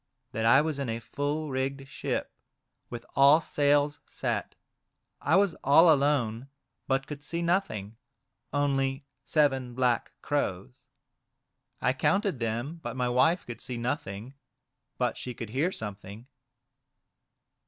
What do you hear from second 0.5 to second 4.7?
was in a full rigged ship, with all sails set;